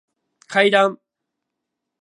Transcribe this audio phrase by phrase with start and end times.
[0.49, 0.97] 階段